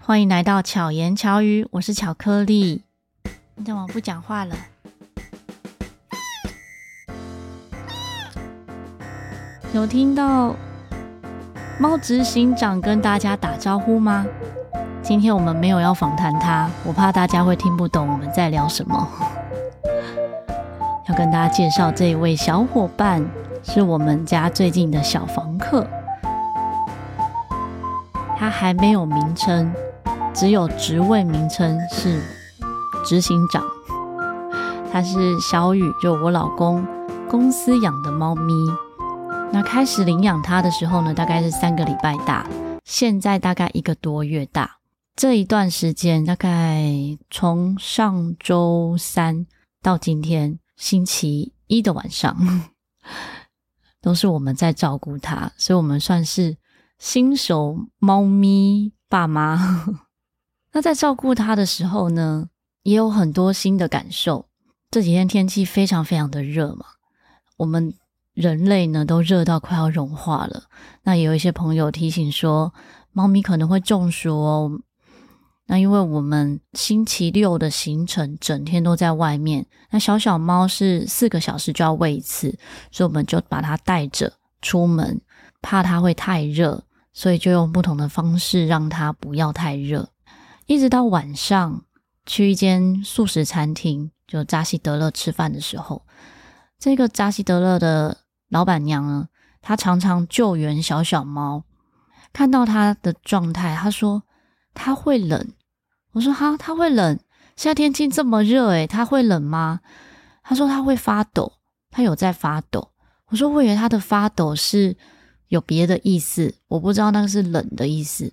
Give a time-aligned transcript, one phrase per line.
[0.00, 2.82] 欢迎来到巧言巧语，我是巧克力。
[3.54, 4.54] 你怎么不讲话了？
[9.72, 10.54] 有听到
[11.78, 14.26] 猫执行长跟大家打招呼吗？
[15.02, 19.08] 今天我们没有要访谈他，我怕大家会听不懂我们在聊什么。
[21.08, 23.24] 要跟大家介绍这一位小伙伴，
[23.62, 25.86] 是我们家最近的小房客。
[28.38, 29.72] 他还没有名称，
[30.38, 32.22] 只有职位名称是
[33.06, 33.64] 执行长。
[34.92, 36.86] 他是小雨，就我老公
[37.26, 38.52] 公司养的猫咪。
[39.50, 42.46] 那开始领养它的时候呢，大概是三个礼拜大，
[42.84, 44.76] 现在大概一个多月大。
[45.14, 46.84] 这一段时间，大概
[47.30, 49.46] 从上周三
[49.80, 52.36] 到今天星期一的晚上，
[54.02, 56.58] 都是我们在照顾它，所以我们算是。
[56.98, 59.84] 新手猫咪爸妈，
[60.76, 62.50] 那在照顾它的时候呢，
[62.82, 64.46] 也有很多新的感受。
[64.90, 66.84] 这几天天气非常非常的热嘛，
[67.56, 67.94] 我们
[68.34, 70.64] 人类呢都热到快要融化了。
[71.02, 72.74] 那也有一些朋友提醒说，
[73.12, 74.70] 猫咪可能会中暑哦。
[75.64, 82.54] 那因为我们星期六的行程整天都在外面，那小小猫是四个小时就要喂一次，
[82.92, 85.18] 所以我们就把它带着出门。
[85.62, 90.10] 怕它会太热，所以就用不同的方式让它不要太热。
[90.66, 91.84] 一直到晚上
[92.26, 96.02] 去一间素食餐厅，就扎西德勒吃饭的时候，
[96.78, 99.28] 这个扎西德勒的老板娘呢，
[99.62, 101.64] 她常常救援小小猫。
[102.32, 104.24] 看到它的状态，她说
[104.74, 105.52] 它会冷。
[106.12, 107.18] 我说哈，它会冷？
[107.56, 109.80] 现在天气这么热，诶，它会冷吗？
[110.42, 111.54] 他说他会发抖，
[111.90, 112.90] 他有在发抖。
[113.26, 114.96] 我说我以为他的发抖是。
[115.48, 118.32] 有别的意思，我不知道那个是冷的意思。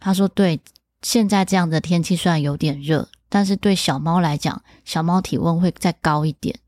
[0.00, 0.58] 他说：“对，
[1.02, 6.58] 现在这样的天气虽然有点热，但是对小猫来讲，小猫体温会再高一点，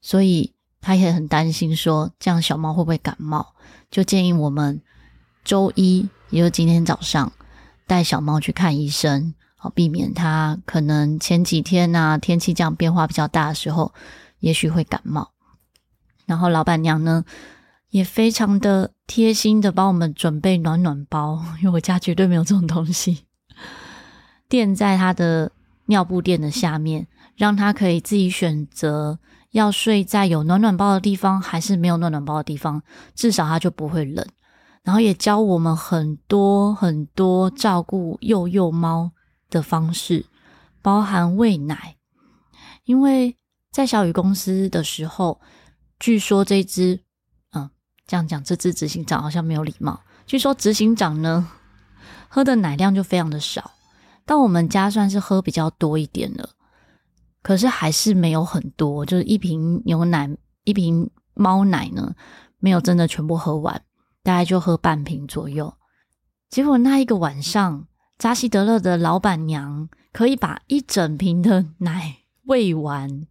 [0.00, 3.54] 所以他也很担心，说这样小猫会不会感冒？
[3.90, 4.80] 就建议我们
[5.44, 7.32] 周一，也就是今天早上，
[7.86, 13.92] 带小猫去看医生，好避免它可能前几天啊天气这样变化比较大的时候，
[14.40, 15.30] 也许会感冒。
[16.26, 17.24] 然后老板娘呢，
[17.90, 23.24] 也非常的贴心的帮我们准备暖暖包，因为我家绝对没有这种东西，
[24.50, 25.50] 垫在他的
[25.86, 27.06] 尿布垫的下面，
[27.36, 29.18] 让他可以自己选择
[29.52, 32.82] 要睡在有暖暖包的地方，还是没有暖暖包的地方，
[33.14, 34.26] 至少他就不会冷。
[34.82, 39.12] 然后也教我们很多很多照顾幼幼猫
[39.48, 40.26] 的方式，
[40.82, 41.96] 包含喂奶，
[42.84, 43.36] 因为
[43.70, 45.40] 在小雨公司的时候，
[45.98, 47.00] 据说这只。
[47.52, 47.70] 嗯
[48.06, 50.00] 这样讲，这只执行长好像没有礼貌。
[50.26, 51.46] 据说执行长呢，
[52.28, 53.70] 喝的奶量就非常的少，
[54.30, 56.50] 到我们家算是喝比较多一点了，
[57.42, 60.30] 可是还是没有很多，就是一瓶牛奶、
[60.62, 62.14] 一瓶猫奶呢，
[62.60, 63.82] 没有真的全部喝完，
[64.22, 65.74] 大概就喝半瓶左右。
[66.48, 73.26] 结果那一个晚上，扎西德勒的老板娘可以把一整瓶的奶喂完，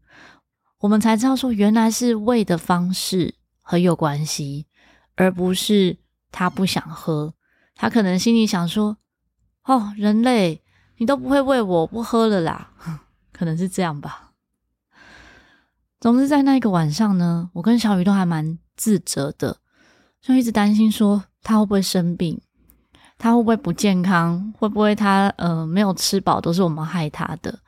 [0.80, 4.68] 我们才知道说，原来是喂的方式很有关系。
[5.16, 5.98] 而不是
[6.30, 7.34] 他不想喝，
[7.74, 8.98] 他可能心里想说
[9.64, 10.62] ：“哦，人类，
[11.00, 12.70] 你都不会喂我，不喝了啦。
[13.34, 14.34] ”可能是这样吧。
[16.00, 19.58] 总之，在那一个晚上呢，我跟小雨都还蛮自责的，
[20.22, 22.40] 就一直担心说他会不会生病，
[23.18, 27.60] 他会不会不健康，会不会他呃没有吃饱，都是我们害他的。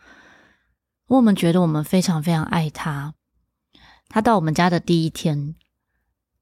[1.07, 3.13] 我们觉得我们非常非常爱他。
[4.07, 5.55] 他到我们家的第一天。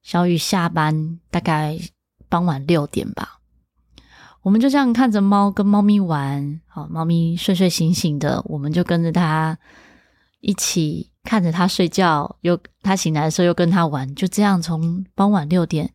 [0.02, 1.78] 小雨下班大概
[2.30, 3.39] 傍晚六点吧，
[4.50, 9.56] 我们就这样看着猫跟猫咪玩，好，猫咪睡睡醒醒的，我们就跟着它
[10.40, 15.94] 一起看着它睡觉，又它醒来的时候又跟它玩，就这样从傍晚六点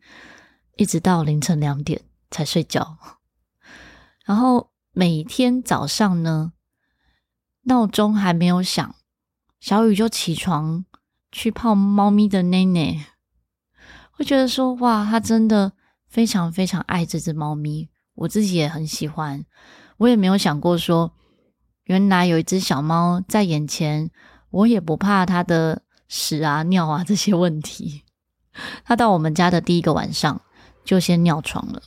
[0.77, 2.01] 一直到凌晨两点
[2.31, 2.97] 才睡觉。
[4.23, 6.53] 然后每天早上呢，
[7.63, 8.95] 闹钟还没有响，
[9.59, 10.85] 小雨就起床
[11.29, 13.07] 去泡猫咪的奶奶。
[14.13, 15.73] 会觉得说哇，他真的
[16.07, 19.45] 非常非常爱这只猫咪，我自己也很喜欢。
[19.97, 21.13] 我也没有想过说，
[21.83, 24.09] 原来有一只小猫在眼前，
[24.49, 28.03] 我也不怕它的屎啊、尿啊这些问题。
[28.83, 30.41] 它到我们家的第一个晚上
[30.83, 31.81] 就先尿床了，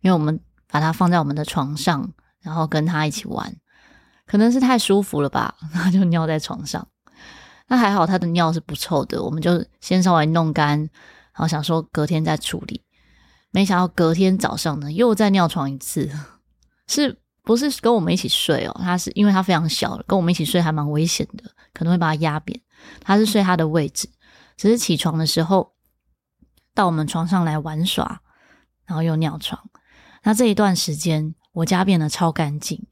[0.00, 3.54] 因为我们把它放在我们的床上，然后跟它一起玩，
[4.26, 6.86] 可能是太舒服了吧， 它就尿在床上。
[7.68, 10.78] 那还好，它的尿是不臭的，我们就先稍微弄干。
[10.78, 12.82] 然后想说隔天再处理，
[13.56, 16.10] 没想到隔天早上呢又再尿床一次，
[16.88, 22.60] 是不是跟我们一起睡哦，他是因为他非常小，跟我们一起睡还蛮危险的，可能会把他压扁。
[23.00, 24.10] 他是睡他的位置，
[24.58, 25.72] 只是起床的时候
[26.74, 28.20] 到我们床上来玩耍，
[28.84, 29.70] 然后又尿床。
[30.24, 32.86] 那这一段时间，我家变得超干净，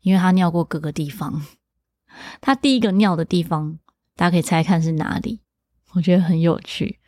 [0.00, 1.46] 因为他尿过各个地方。
[2.40, 3.78] 他第一个尿的地方，
[4.16, 5.42] 大家可以猜看是哪里？
[5.92, 6.98] 我觉得很有趣，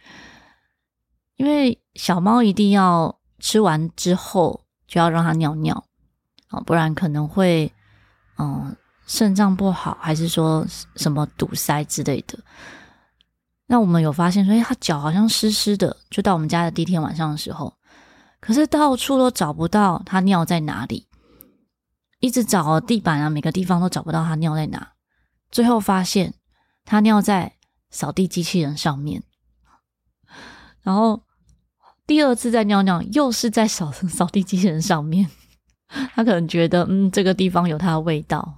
[1.35, 5.85] 因为小猫一定要吃完之后就要让它尿尿。
[6.67, 7.73] 不然可能会，
[8.39, 10.67] 嗯，肾脏不好，还是说
[10.97, 12.39] 什么堵塞之类的。
[13.67, 15.97] 那我们有发现说，哎，它脚好像湿湿的。
[16.11, 17.75] 就到我们家的第一天晚上的时候，
[18.39, 21.09] 可是到处都找不到它尿在哪里，
[22.21, 24.93] 一直找地板啊，每个地方都找不到它尿在哪。
[25.51, 26.35] 最后发现
[26.85, 27.55] 他尿在
[27.91, 29.23] 扫地机器人上面，
[30.83, 31.23] 然后
[32.07, 35.29] 第二次再尿尿，又是在扫扫地机器人上面。
[36.15, 38.55] 他可能觉得，嗯，这个地方有它的味道。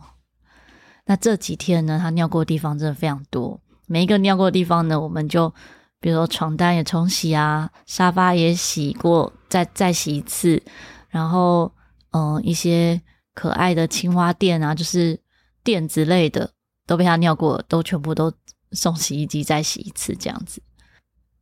[1.07, 3.61] 那这几天呢，他尿过的地方真的非常多。
[3.87, 5.53] 每一个尿过的地方呢，我们就
[6.01, 10.63] 比如说床单也冲洗啊，沙发也洗过，再再洗一次。
[11.09, 11.71] 然后，
[12.13, 13.01] 嗯、一些
[13.35, 15.21] 可爱的青蛙垫啊，就是
[15.63, 16.51] 垫子类的，
[16.87, 18.33] 都被他尿过，都全部都
[18.73, 20.63] 送洗衣机再洗一次，这样子。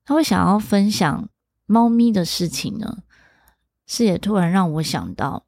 [0.04, 1.28] 他会想要分享
[1.72, 2.98] 猫咪的事情呢，
[3.86, 5.46] 是也突然让我想到。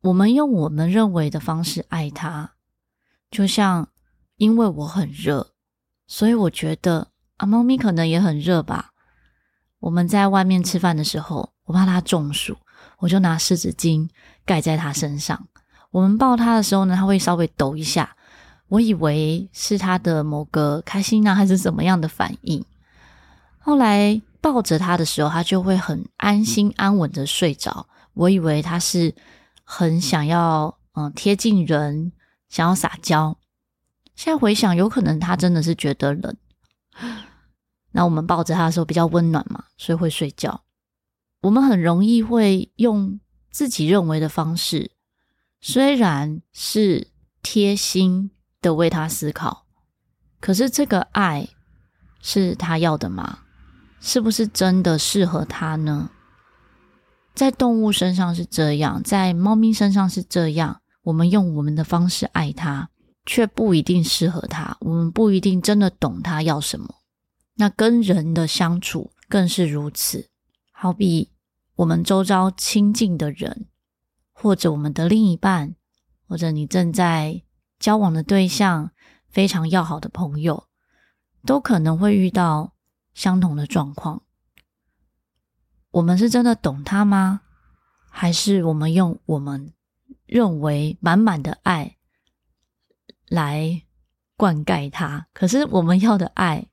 [0.00, 2.50] 我们用我们认为的方式爱它，
[3.30, 3.88] 就像
[4.38, 5.52] 因为我很热，
[6.08, 8.90] 所以我觉得啊，猫咪可能也很热吧。
[9.78, 12.56] 我们在外面吃饭的时候，我怕它中暑，
[12.98, 14.08] 我就拿湿纸巾
[14.44, 15.46] 盖在它身上。
[15.92, 18.16] 我们抱它的时候呢，它会稍微抖一下，
[18.66, 22.64] 我以为是它的某个开心啊，还是怎么样的反应。
[23.60, 27.88] 后来抱着他的时候，他就会很安心安稳的睡着。
[28.12, 29.14] 我以为他是。
[29.64, 32.12] 很想要，嗯，贴近人，
[32.50, 33.38] 想要撒娇。
[34.14, 36.36] 现在回想，有可能他真的是觉得冷。
[37.92, 40.62] 那我们抱着他的时候比较温暖嘛，所以会睡觉。
[41.40, 43.18] 我们很容易会用
[43.50, 44.90] 自己认为的方式，
[45.62, 47.08] 虽然是
[47.40, 48.30] 贴心
[48.60, 49.64] 的为他思考，
[50.40, 51.48] 可是这个爱
[52.20, 53.38] 是他要的吗？
[54.04, 56.10] 是不是真的适合他呢？
[57.34, 60.82] 在动物身上是这样，在猫咪身上是这样。
[61.04, 62.90] 我们用我们的方式爱它，
[63.24, 64.76] 却不一定适合它。
[64.80, 66.96] 我们不一定真的懂它要什么。
[67.54, 70.28] 那跟人的相处更是如此。
[70.72, 71.30] 好比
[71.76, 73.66] 我们周遭亲近的人，
[74.32, 75.76] 或者我们的另一半，
[76.28, 77.42] 或者你正在
[77.78, 78.90] 交往的对象，
[79.30, 80.66] 非常要好的朋友，
[81.46, 82.74] 都可能会遇到
[83.14, 84.22] 相同的状况。
[85.90, 87.42] 我们是真的懂他吗？
[88.08, 89.72] 还是我们用我们
[90.26, 91.96] 认为满满的爱
[93.28, 93.82] 来
[94.36, 95.28] 灌溉他？
[95.32, 96.66] 可是我们要的爱，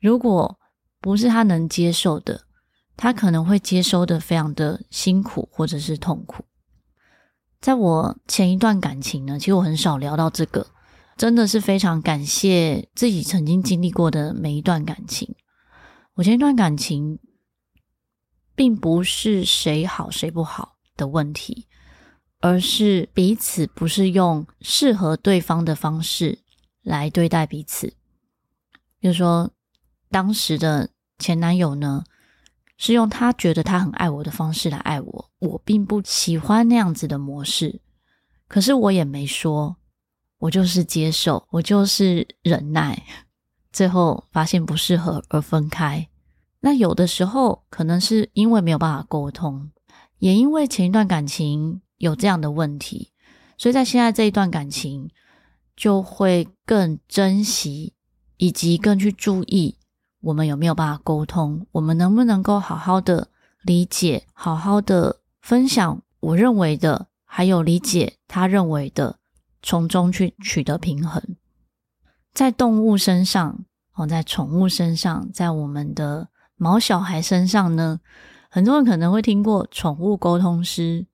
[0.00, 0.58] 如果
[1.00, 2.42] 不是他能接受的，
[2.96, 6.44] 他可能会接收的非常的辛苦或者是痛苦。
[7.60, 10.66] 在我前一段感情呢，其实我很少聊到这个，
[11.16, 15.34] 真的是非常感谢自己曾经经历过的每一段感情。
[16.20, 17.18] 我前一段感情。
[18.56, 21.66] 并不是谁好谁不好的问题，
[22.40, 26.40] 而是彼此不是用适合对方的方式
[26.82, 27.94] 来对待彼此。
[28.98, 29.50] 比如说，
[30.10, 32.04] 当时的前男友呢，
[32.76, 37.80] 是用他觉得他很爱我的方式来爱我，我并不喜欢那样子的模式，
[38.46, 39.74] 可是我也没说，
[40.36, 43.02] 我就是接受，我就是忍耐，
[43.72, 46.09] 最后发现不适合而分开。
[46.62, 49.70] 那有的时候可能是因为没有办法沟通，
[50.18, 53.12] 也因为前一段感情有这样的问题，
[53.56, 55.10] 所以在现在这一段感情
[55.74, 57.94] 就会更珍惜，
[58.36, 59.78] 以及更去注意
[60.20, 63.28] 我们有没有办法沟通，我们能不能够好好的
[63.62, 69.18] 理解，好好的分享我认为的，还有理解他认为的，
[69.62, 71.22] 从中去取得平衡。
[72.34, 73.64] 在动物身上，
[73.94, 76.28] 哦，在宠物身上，在我们的。
[76.62, 77.98] 毛小孩身上呢，
[78.50, 81.06] 很多人可能会听过宠物沟通师，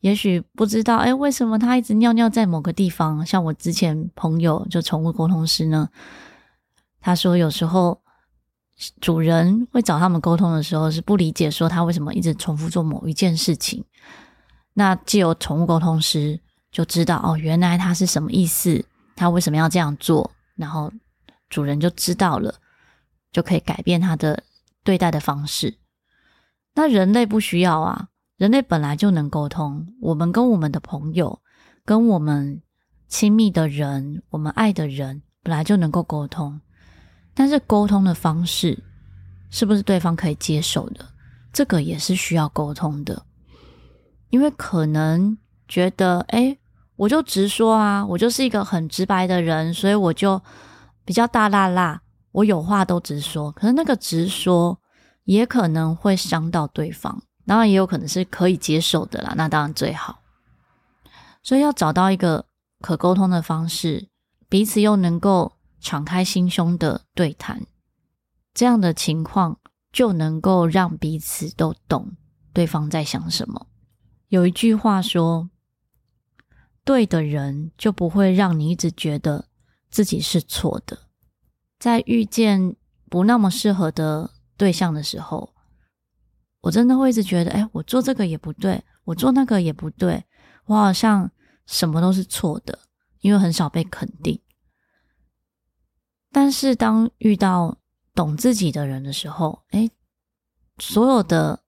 [0.00, 3.24] 也许不知道，哎，为什么他一直尿尿在某个地方？
[3.24, 5.88] 像我之前朋友就宠物沟通师呢，
[7.00, 8.02] 他说有时候
[9.00, 13.84] 主人会找他们沟通的时候是不理解，说他为什么一直重复做某一件事情。
[14.72, 16.40] 那既有宠物沟通师
[16.72, 20.92] 就知道，哦，原来他是什么意思，他为什么要这样做，然后
[21.48, 22.52] 主人就知道了，
[23.30, 24.42] 就可以改变他的。
[24.84, 25.78] 对待的方式，
[26.74, 29.88] 那人类不需要啊，人类本来就能沟通。
[30.00, 31.40] 我们跟我们的朋友，
[31.84, 32.62] 跟我们
[33.08, 36.60] 亲密的人、我们爱的人本来就能够沟通，
[37.34, 38.82] 但是沟通的方式
[39.50, 41.06] 是不是对方可以接受的？
[41.52, 43.24] 这个也是需要沟通的，
[44.30, 45.38] 因为可能
[45.68, 46.58] 觉得，哎，
[46.96, 50.42] 我就直说啊，我就是一个很直白的人，所以我就
[51.04, 52.00] 比较大剌剌，
[52.34, 53.52] 我有话都直说。
[53.52, 54.76] 可是那个直说
[55.22, 60.20] 也可能会伤到对方，当然也有可能是可以接受的啦，那当然最好。
[61.42, 62.44] 所以要找到一个
[62.80, 64.08] 可沟通的方式，
[64.48, 67.64] 彼此又能够敞开心胸的对谈，
[68.52, 69.58] 这样的情况
[69.92, 72.16] 就能够让彼此都懂
[72.52, 73.68] 对方在想什么。
[74.28, 75.50] 有一句话说
[76.84, 79.46] ：“对的人就不会让你一直觉得
[79.90, 80.98] 自己是错的。”
[81.84, 82.74] 在遇见
[83.10, 85.52] 不那么适合的对象的时候，
[86.62, 90.24] 我真的会一直觉得，哎，我做这个也不对，我做那个也不对，
[90.64, 91.30] 我好像
[91.66, 92.78] 什么都是错的，
[93.20, 94.40] 因为很少被肯定。
[96.32, 97.76] 但是当遇到
[98.14, 99.90] 懂自己的人的时候，哎，
[100.78, 101.64] 所有的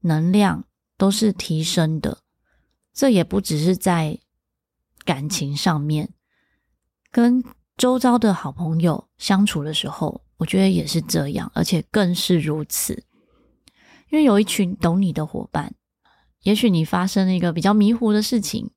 [0.00, 0.66] 能量
[0.98, 2.18] 都是提升的。
[2.92, 4.18] 这也不只是在
[5.06, 6.12] 感情上面，
[7.10, 7.42] 跟
[7.76, 13.04] 周遭的好朋友相处的时候，我觉得也是这样，而且更是如此。
[14.10, 15.74] 因为有一群懂你的伙伴，
[16.42, 18.70] 也许你发生了一个比较迷糊的事情，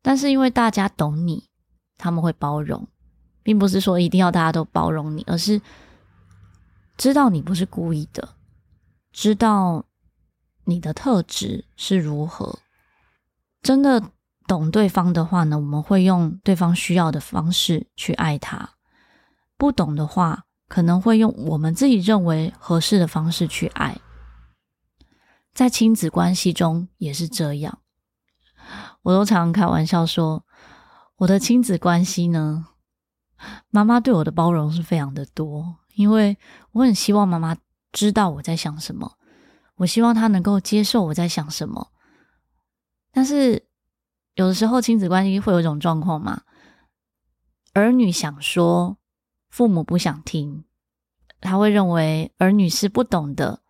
[0.00, 1.50] 但是因为大家懂你，
[1.98, 2.88] 他们会包容，
[3.42, 5.60] 并不是说一定要大家都包容你，而是
[6.96, 8.36] 知道你不是故意的，
[9.12, 9.84] 知道
[10.64, 12.58] 你的特质是如何。
[13.60, 14.02] 真的
[14.46, 18.74] 懂对方的话呢，我们会用对方需要的方式去爱他；
[19.56, 23.98] 不懂的话，可能会用我们自己认为合适的方式去爱。
[25.54, 27.78] 在亲子关系中也是这样，
[29.02, 30.44] 我都常开玩笑说，
[31.16, 32.66] 我的亲子关系呢，
[33.70, 36.36] 妈妈对我的包容是非常的多，因为
[36.72, 37.56] 我很希望妈妈
[37.92, 39.12] 知道我在想什么，
[39.76, 41.92] 我希望她能够接受我在想什么。
[43.12, 43.64] 但是
[44.34, 46.42] 有的时候亲子关系会有一种状况嘛，
[47.72, 48.96] 儿女想说，
[49.48, 50.64] 父母不想听，
[51.40, 53.60] 他会认为儿女是不懂的，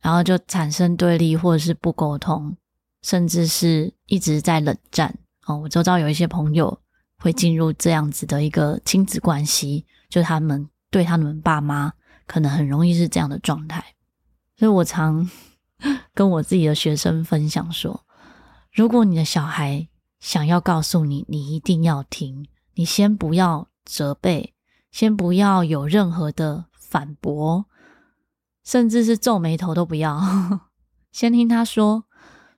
[0.00, 2.56] 然后就产生对立，或者是不沟通，
[3.02, 5.18] 甚至是一直在冷战。
[5.46, 6.80] 哦，我周遭有一些朋友
[7.18, 11.92] 会进入这样子的一个亲子关系，就他们对他们爸妈
[12.26, 13.84] 可能很容易是这样的状态。
[14.56, 15.28] 所以我常
[16.14, 18.06] 跟我自己的学生分享说。
[18.72, 19.88] 如果你的小孩
[20.20, 24.54] 想要告诉你，你一定要听，你先不要责备，
[24.90, 27.66] 先不要有任何的反驳，
[28.64, 30.20] 甚至是皱眉头都不要，
[31.10, 32.04] 先听他说。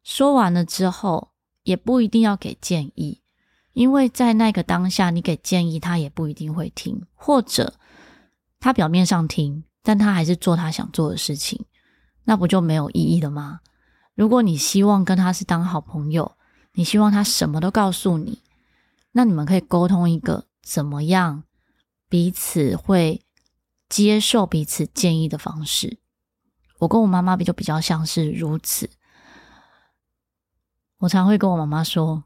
[0.05, 1.31] 说完了之后，
[1.63, 3.23] 也不一定要给建议，
[3.73, 7.75] 因为在那个当下，你给建议，他也不一定会听，或者
[8.59, 11.65] 他表面上听，但他还是做他想做的事情，
[12.25, 13.61] 那不就没有意义了吗？
[14.15, 16.37] 如果你希望跟他是当好朋友，
[16.75, 18.43] 你希望他什么都告诉你，
[19.13, 21.45] 那你们可以沟通一个怎么样
[22.09, 23.23] 彼此会
[23.89, 25.99] 接受彼此建议的方式。
[26.81, 28.91] 我跟我妈妈比就比较像是如此。
[30.99, 32.25] 我常会跟我妈妈说：“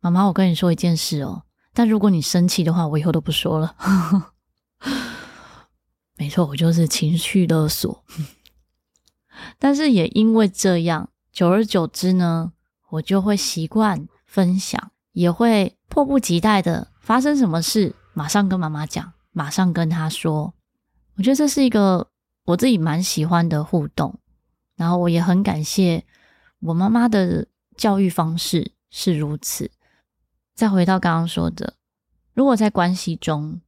[0.00, 1.42] 妈妈，我跟你说一件事哦，
[1.74, 3.76] 但如果你生气的话，我以后都不说了。”
[6.16, 8.04] 没错，我就是情绪勒索。
[9.58, 12.52] 但是也因为这样，久而久之呢，
[12.90, 20.54] 我就会习惯分享，也会迫不及待的发生什么事，马上跟妈妈讲，马上跟她说。
[21.16, 22.08] 我觉得这是一个
[22.44, 24.18] 我自己蛮喜欢的互动，
[24.76, 26.04] 然后我也很感谢
[26.60, 29.70] 我妈妈的教育方式是如此。
[30.54, 31.74] 再回到刚刚说的，
[32.34, 33.60] 如果在关系中，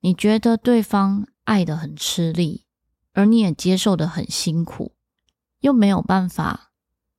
[0.00, 2.66] 你觉得对方爱得很吃力，
[3.12, 4.92] 而你也接受得很辛苦。
[5.60, 6.72] 又没有办法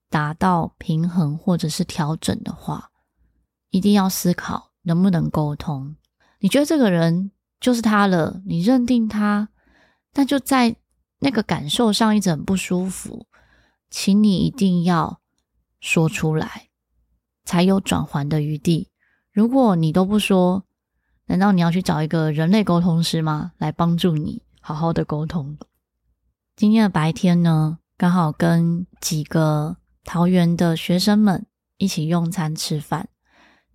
[0.09, 2.91] 达到平衡或者是调整的话，
[3.69, 5.95] 一定要思考能不能沟通。
[6.39, 9.49] 你觉得这个人就是他了，你认定他，
[10.13, 10.75] 那就在
[11.19, 13.27] 那个感受上一直很不舒服，
[13.89, 15.21] 请你一定要
[15.79, 16.69] 说出来，
[17.45, 18.89] 才有转圜的余地。
[19.31, 20.65] 如果你都不说，
[21.27, 23.53] 难道你要去找一个人类沟通师吗？
[23.57, 25.57] 来帮助你好好的沟通。
[26.55, 31.45] 今天的白天呢，刚好跟几个桃园的学生们
[31.77, 33.07] 一起用餐吃饭，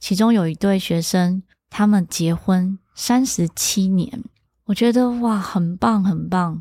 [0.01, 4.25] 其中有一对学生，他们结婚三十七年，
[4.65, 6.61] 我觉得哇，很棒很棒。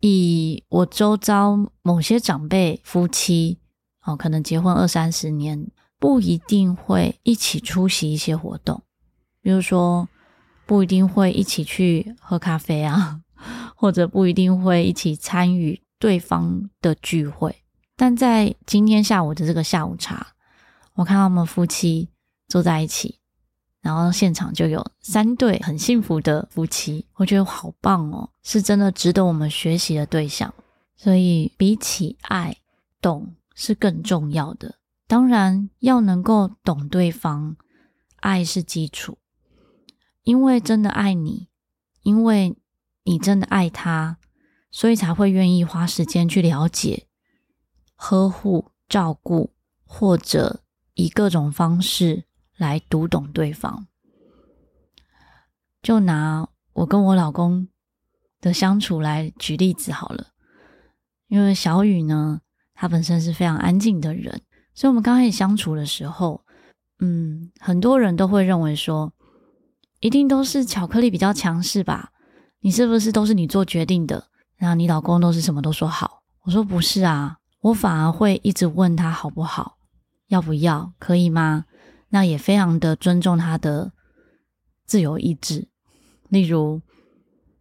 [0.00, 3.58] 以我周遭某些长辈夫妻
[4.06, 8.82] 哦，可能结婚二三十年不一定会一起出席一些活动，
[9.42, 10.08] 比如说
[10.64, 13.20] 不一定会一起去喝咖啡啊，
[13.76, 17.62] 或者不一定会一起参与对方的聚会。
[17.94, 20.34] 但在今天下午的这个下午茶，
[20.94, 22.08] 我看到他们夫妻
[22.48, 23.20] 坐在一起，
[23.80, 30.52] 然后现场就有三对很幸福的夫妻，我觉得好棒哦，是真的值得我们学习的对象。
[30.96, 32.56] 所以比起爱，
[33.00, 34.74] 懂是更重要的。
[35.06, 37.56] 当然要能够懂对方，
[38.16, 39.18] 爱是基础，
[40.24, 41.46] 因为真的爱你，
[42.02, 42.56] 因为
[43.04, 44.18] 你真的爱他，
[44.72, 47.06] 所以才会愿意花时间去了解、
[47.94, 49.52] 呵护、照顾，
[49.84, 50.62] 或者
[50.94, 52.24] 以各种方式
[52.56, 53.86] 来读懂对方。
[55.82, 57.68] 就拿我跟我老公
[58.40, 60.28] 的相处来举例子好了。
[61.28, 62.40] 因为小雨呢，
[62.74, 64.42] 他本身是非常安静的人，
[64.74, 66.44] 所以我们刚开始相处的时候，
[67.00, 69.12] 嗯，很多人都会认为说，
[70.00, 72.12] 一定都是巧克力比较强势吧？
[72.60, 74.28] 你是不是都是你做决定的？
[74.62, 76.22] 那你老公都是什么都说好？
[76.42, 79.76] 我说不是啊，我反而会一直问他好不好，
[80.28, 81.64] 要不要，可以吗？
[82.10, 83.90] 那也非常的尊重他的
[84.86, 85.66] 自由意志。
[86.28, 86.80] 例如，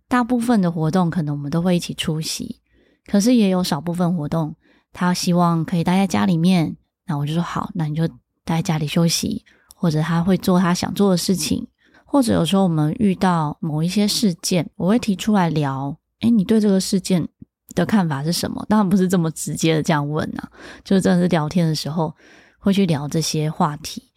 [0.08, 2.62] 大部分的活动可能我们都会一起出席。
[3.08, 4.55] 可是也有少部分活动，
[4.93, 6.77] 他希望可以待在家里面，
[7.08, 8.08] 那我就说好，那你就
[8.46, 9.43] 待在家里休息，
[9.74, 11.67] 或者他会做他想做的事情，
[12.05, 17.28] 或者有时候我们遇到某一些事件，我会提出来聊，诶，你对这个事件
[17.75, 18.66] 的看法是什么？
[18.70, 20.51] 当然不是这么直接的这样问啊，
[20.84, 22.16] 就是真的是聊天的时候
[22.58, 24.12] 会去聊这些话题，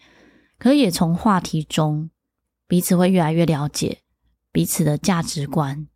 [0.59, 2.11] 可也从话题中
[2.67, 3.99] 彼此会越来越了解
[4.53, 5.87] 彼此的价值观。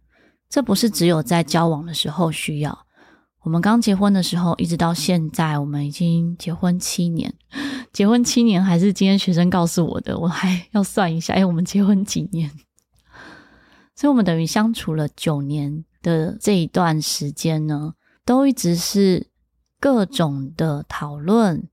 [0.49, 2.87] 这不是只有在交往的时候需要。
[3.43, 7.33] 我们刚结婚的时候，一直到现在，我们已经结婚七年。
[7.93, 11.35] 结婚七年还是今天学生告诉我的，我还 要算一下。
[11.35, 12.51] 哎，我们结婚几年？
[13.95, 19.29] 所以，我们等于相处了九年的这一段时间呢，都一直是
[19.79, 21.69] 各种的讨论、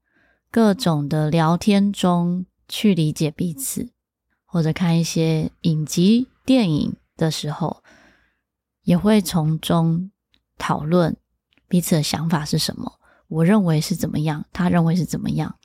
[0.51, 3.91] 各种的聊天中去理解彼此，
[4.45, 7.83] 或者看一些影集、电影的时候。
[8.85, 10.11] 也会从中
[10.59, 11.17] 讨论
[11.67, 15.55] 彼此的想法是什么，我认为是怎么样，他认为是怎么样，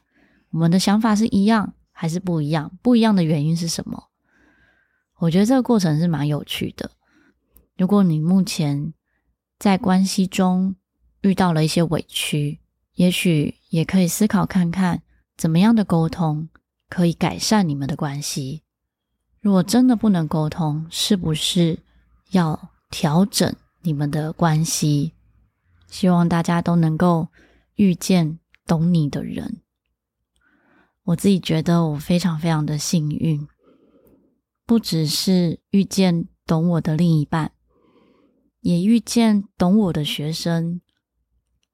[0.52, 2.78] 我们的想法是一样还是不一样？
[2.80, 4.08] 不一样的原因是什么？
[5.18, 6.90] 我觉得这个过程是蛮有趣的。
[7.80, 8.92] 如果你目前
[9.58, 10.76] 在关系中
[11.22, 12.60] 遇到了一些委屈，
[12.96, 15.00] 也许也可以思考看看，
[15.38, 16.50] 怎么样的沟通
[16.90, 18.64] 可以改善你们的关系。
[19.40, 21.78] 如果真的不能沟通，是不是
[22.32, 25.14] 要调整你们的关系，
[25.86, 27.28] 希望大家都能够
[27.76, 29.62] 遇见懂你的人。
[31.04, 33.48] 我自己觉得我非常非常的幸运，
[34.66, 37.52] 不只是遇见懂我的另一半，
[38.60, 40.80] 也遇见懂我的学生，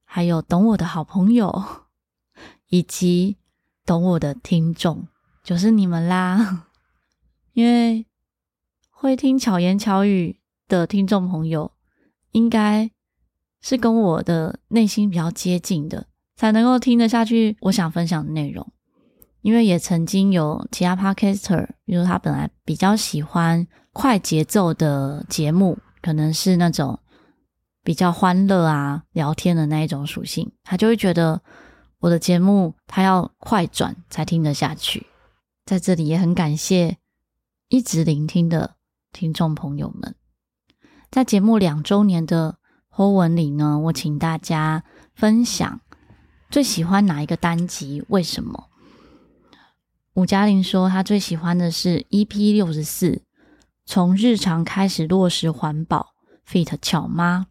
[0.05, 1.65] 还有懂我的好朋友，
[2.69, 3.37] 以及
[3.85, 5.09] 懂我的听众，
[5.43, 6.67] 就是你们啦。
[7.55, 8.07] 因为
[8.91, 11.73] 会听巧言巧语的听众朋友，
[12.33, 12.91] 应该
[13.61, 18.67] 是跟我的内心比较接近的，才能够听得下去我想分享的内容。
[19.41, 27.01] 因为也曾经有其他 podcaster，比如他本来比较喜欢快节奏的节目，可能是那种
[27.83, 31.43] 比较欢乐啊、聊天的那一种属性，他就会觉得
[31.99, 35.09] 我的节目他要快转才听得下去。
[35.65, 36.99] 在这里也很感谢
[37.69, 38.77] 一直聆听的
[39.11, 40.15] 听众朋友们。
[41.11, 45.81] 在节目两周年的后文里呢，我请大家分享
[46.49, 48.05] 最喜欢哪一个单集？
[48.11, 48.69] 为什么？
[50.15, 53.23] 吴嘉玲说她最喜欢的是 EP 六十四，
[53.87, 56.15] 从日常开始落实环保
[56.47, 57.47] ，Fit 巧妈。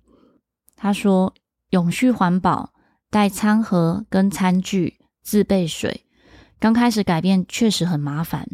[0.75, 1.33] 她说
[1.69, 2.73] 永续环保，
[3.09, 6.05] 带餐盒跟餐具，自备水。
[6.59, 8.49] 刚开始改变确实很麻烦，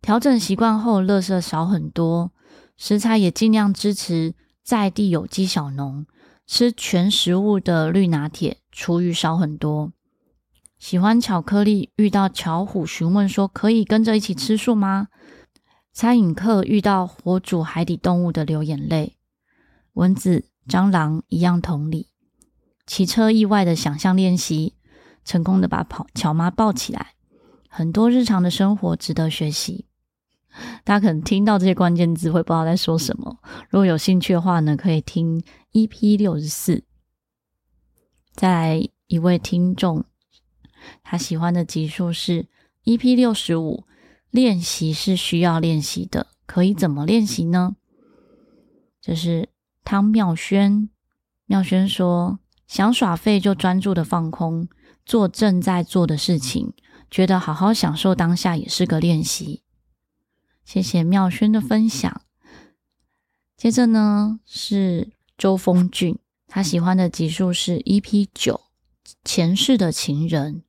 [0.00, 2.30] 调整习惯后，垃圾少很多。
[2.76, 6.06] 食材也尽量支持在地有机小农，
[6.46, 9.92] 吃全食物的绿拿铁，厨余少很多。
[10.78, 15.08] 喜欢巧克力，遇到巧虎询问说可以跟着一起吃素吗？
[15.94, 19.14] 餐饮课遇到火煮海底动物的流眼泪，
[19.92, 22.08] 蚊子、蟑螂一样同理。
[22.84, 24.74] 骑车意外的想象练习，
[25.24, 27.14] 成功的把跑乔妈抱起来，
[27.68, 29.86] 很多日常的生活值得学习。
[30.82, 33.38] 大家可能听到这些关键字会不知道在说什么。
[33.70, 36.82] 如果有兴趣的话呢，可以听 EP 六十四。
[38.34, 40.04] 再来一位听众
[41.04, 42.48] 他喜欢的集数是
[42.82, 43.84] EP 六十五。
[44.34, 47.76] 练习是需要练习的，可以怎么练习呢？
[49.00, 49.48] 就是
[49.84, 50.90] 汤妙轩，
[51.46, 54.66] 妙轩说，想耍废就专注的放空，
[55.06, 56.72] 做正在做的事情，
[57.08, 59.62] 觉得好好享受当下也是个练习。
[60.64, 62.22] 谢谢妙轩的分享。
[63.56, 66.18] 接着呢是周峰俊，
[66.48, 68.62] 他喜欢的集数是 EP 九，
[69.22, 70.64] 前世的情人。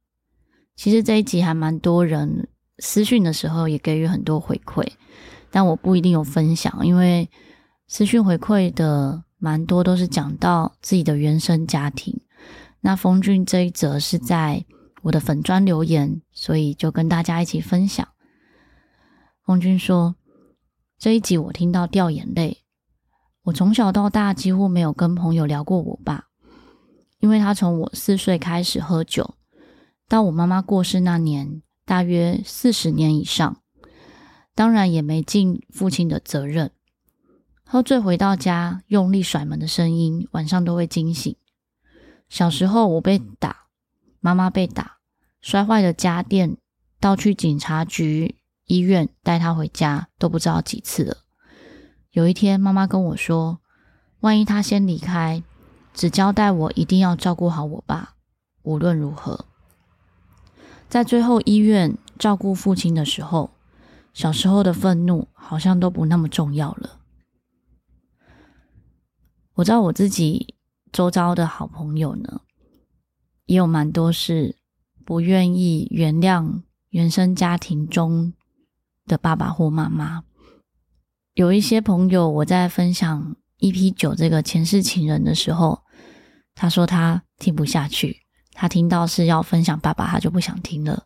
[0.75, 2.47] 其实这一集还蛮多人。
[2.79, 4.85] 私讯的时候也给予很多回馈，
[5.49, 7.29] 但我不一定有分享，因为
[7.87, 12.19] 私讯回馈的蛮多都是讲到自己的原生家庭。
[12.81, 14.65] 那风俊这一则是在
[15.03, 18.07] 我的粉专留言，所以就跟大家一起分享。
[19.45, 20.15] 峰峻说
[20.99, 22.63] ：“这一集我听到掉眼泪。
[23.43, 26.25] 我从小到大几乎没有跟朋友聊过我爸，
[27.19, 29.35] 因为他从我四岁开始喝酒，
[30.07, 33.61] 到我妈妈过世那年。”大约四十年以上，
[34.55, 36.71] 当然也没尽父亲的责任。
[37.63, 41.35] 喝醉回到家，用力甩门的声音，晚上都会惊醒。
[42.27, 43.67] 小时候我被打，
[44.19, 44.97] 妈妈被打，
[45.41, 46.57] 摔坏的家电，
[46.99, 51.17] 到去警察局、医院带他回家，都不知道几次了。
[52.11, 53.59] 有一天，妈妈跟我说
[54.21, 55.43] ：“万一他先离开，
[55.93, 58.15] 只交代我一定要照顾好我爸，
[58.63, 59.45] 无论如何。”
[60.87, 63.51] 在最后医院照顾父亲的时候，
[64.13, 66.99] 小时候的愤怒好像都不那么重要了。
[69.55, 70.55] 我知道我自己
[70.91, 72.41] 周遭的好朋友呢，
[73.45, 74.55] 也有蛮多是
[75.05, 78.33] 不愿意原谅原生家庭中
[79.05, 80.23] 的爸爸或妈妈。
[81.33, 85.83] 有一些朋友，我在分享 EP 九这个前世情人的时候，
[86.53, 88.24] 他说他听不下去。
[88.57, 91.05] 他听到是要分享爸爸，他就不想听了。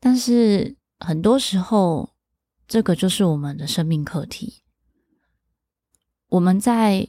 [0.00, 2.14] 但是很多时候，
[2.66, 4.62] 这个就是我们的生命课题。
[6.28, 7.06] 我们在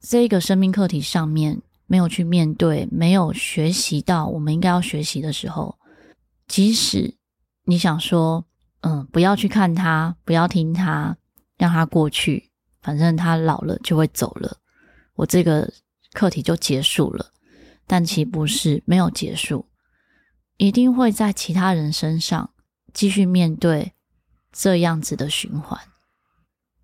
[0.00, 5.76] 这个生命课题上面没有去面对，没有学习到我们应该要学习的时候，
[6.46, 7.16] 即使
[7.64, 8.46] 你想说，
[8.82, 11.16] 嗯，不要去看他，不要听他，
[11.58, 14.58] 让他过去，反正他老了就会走了。
[15.14, 15.68] 我这个。
[16.16, 17.30] 课题就结束了，
[17.86, 19.66] 但其不是，没有结束，
[20.56, 22.48] 一定会在其他人身上
[22.94, 23.92] 继续面对
[24.50, 25.78] 这样子的循环，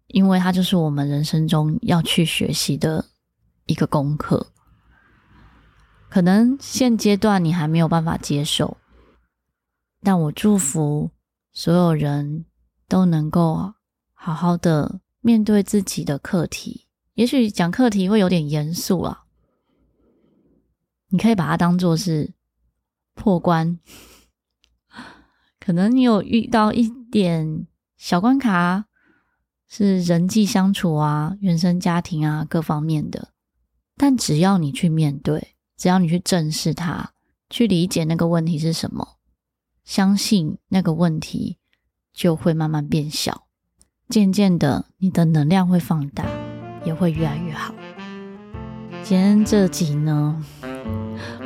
[0.09, 3.07] 因为它就是我们人生中要去学习的
[3.65, 4.53] 一个功课。
[6.11, 8.77] 可能现阶段你还没有办法接受，
[10.03, 11.11] 但我祝福
[11.55, 12.45] 所有人
[12.87, 13.73] 都能够
[14.13, 16.87] 好好的面对自己的课题。
[17.15, 19.22] 也许讲课题会有点严肃啊。
[21.13, 22.33] 你可以把它当做是
[23.15, 23.79] 破关，
[25.61, 27.67] 可能你有遇到一点
[27.99, 28.87] 小关卡，
[29.69, 33.29] 是人际相处啊、原生家庭啊各方面的，
[33.99, 37.11] 但只要你去面对，只要你去正视它，
[37.51, 39.19] 去理解那个问题是什么，
[39.85, 41.59] 相信那个问题
[42.15, 43.47] 就会慢慢变小，
[44.09, 46.25] 渐渐的，你的能量会放大，
[46.87, 47.75] 也会越来越好。
[49.05, 50.43] 今天这集呢，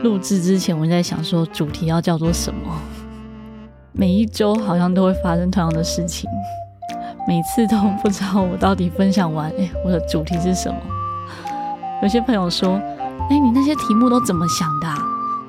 [0.02, 2.60] 录制之前，我在想说主题要叫做什么。
[3.92, 6.28] 每一周好像都会发生同样的事情，
[7.26, 10.78] 每次都不知道我到底分享完，哎，我的主题是什么？
[12.02, 12.74] 有些朋友说，
[13.30, 14.86] 哎，你那些题目都怎么想的？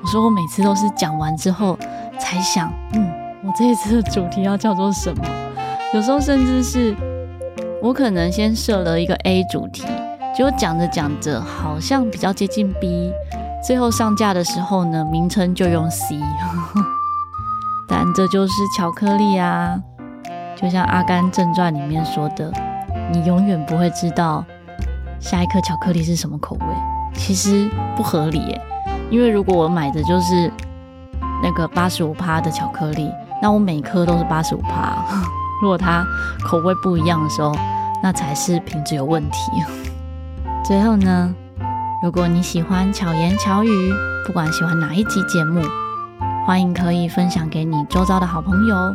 [0.02, 1.78] 我说我每次都是讲完之后
[2.18, 3.06] 才想，嗯，
[3.44, 5.24] 我这一次的主题要叫做什么？
[5.92, 6.94] 有时候甚至是
[7.82, 9.84] 我可能先设了一个 A 主题，
[10.34, 13.12] 结果讲着讲着好像比较接近 B。
[13.68, 16.18] 最后上架的时候呢，名称就用 C，
[17.86, 19.78] 但这就是巧克力啊！
[20.56, 22.50] 就像《阿甘正传》里面说的，
[23.12, 24.42] 你永远不会知道
[25.20, 26.66] 下一颗巧克力是什么口味。
[27.12, 28.60] 其实不合理耶，
[29.10, 30.50] 因为如果我买的就是
[31.42, 34.96] 那个八十五趴的巧克力，那我每颗都是八十五趴。
[35.60, 36.02] 如果它
[36.42, 37.54] 口味不一样的时候，
[38.02, 39.38] 那才是品质有问题。
[40.64, 41.34] 最后呢，
[42.00, 43.92] 如果你喜欢巧言巧语，
[44.24, 45.60] 不管喜欢哪一集节目，
[46.46, 48.94] 欢迎可以分享给你周遭的好朋友，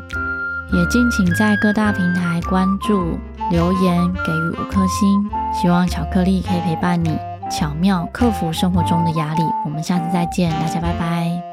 [0.71, 3.19] 也敬请在各大平台关注、
[3.51, 5.29] 留言、给予五颗星。
[5.53, 7.17] 希望巧克力可以陪伴你，
[7.51, 9.43] 巧妙克服生活中的压力。
[9.65, 11.52] 我们下次再见，大家拜拜。